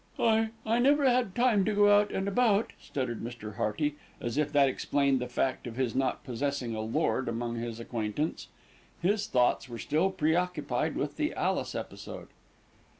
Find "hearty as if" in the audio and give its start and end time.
3.57-4.51